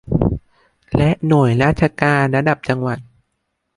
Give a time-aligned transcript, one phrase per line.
[0.97, 2.99] และหน่วยราชการระดับจังหวัด